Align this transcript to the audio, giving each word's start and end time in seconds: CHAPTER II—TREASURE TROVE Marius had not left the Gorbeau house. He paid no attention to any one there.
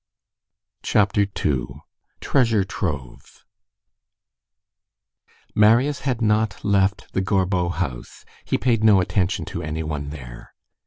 CHAPTER 0.81 1.27
II—TREASURE 1.45 2.63
TROVE 2.63 3.45
Marius 5.53 5.99
had 5.99 6.23
not 6.23 6.65
left 6.65 7.13
the 7.13 7.21
Gorbeau 7.21 7.69
house. 7.69 8.25
He 8.43 8.57
paid 8.57 8.83
no 8.83 8.99
attention 8.99 9.45
to 9.45 9.61
any 9.61 9.83
one 9.83 10.09
there. 10.09 10.55